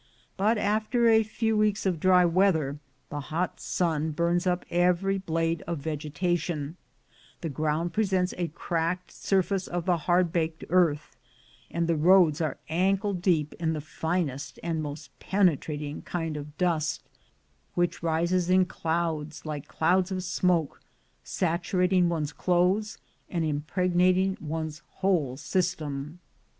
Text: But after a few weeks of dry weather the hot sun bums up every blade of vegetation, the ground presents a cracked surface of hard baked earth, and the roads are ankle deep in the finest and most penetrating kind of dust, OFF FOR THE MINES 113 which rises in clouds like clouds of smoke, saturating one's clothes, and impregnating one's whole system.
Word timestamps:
But 0.35 0.57
after 0.57 1.07
a 1.09 1.21
few 1.21 1.55
weeks 1.55 1.85
of 1.85 1.99
dry 1.99 2.25
weather 2.25 2.79
the 3.11 3.19
hot 3.19 3.59
sun 3.59 4.09
bums 4.09 4.47
up 4.47 4.65
every 4.71 5.19
blade 5.19 5.61
of 5.67 5.77
vegetation, 5.77 6.75
the 7.41 7.49
ground 7.49 7.93
presents 7.93 8.33
a 8.35 8.47
cracked 8.47 9.11
surface 9.11 9.67
of 9.67 9.85
hard 9.85 10.33
baked 10.33 10.63
earth, 10.69 11.15
and 11.69 11.85
the 11.85 11.95
roads 11.95 12.41
are 12.41 12.57
ankle 12.67 13.13
deep 13.13 13.53
in 13.59 13.73
the 13.73 13.79
finest 13.79 14.57
and 14.63 14.81
most 14.81 15.11
penetrating 15.19 16.01
kind 16.01 16.35
of 16.35 16.57
dust, 16.57 17.03
OFF 17.03 17.05
FOR 17.75 17.81
THE 17.81 17.85
MINES 17.85 18.01
113 18.01 18.01
which 18.01 18.03
rises 18.41 18.49
in 18.49 18.65
clouds 18.65 19.45
like 19.45 19.67
clouds 19.67 20.11
of 20.11 20.23
smoke, 20.23 20.81
saturating 21.23 22.09
one's 22.09 22.33
clothes, 22.33 22.97
and 23.29 23.45
impregnating 23.45 24.35
one's 24.41 24.81
whole 24.93 25.37
system. 25.37 26.17